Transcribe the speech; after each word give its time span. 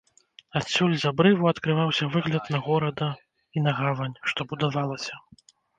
Адсюль, 0.59 0.95
з 1.03 1.07
абрыву, 1.11 1.49
адкрываўся 1.53 2.09
выгляд 2.15 2.45
на 2.57 2.65
горада 2.71 3.13
і 3.55 3.67
на 3.69 3.79
гавань, 3.83 4.19
што 4.31 4.39
будавалася. 4.53 5.13